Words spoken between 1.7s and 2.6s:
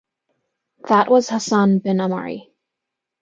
bin Omari.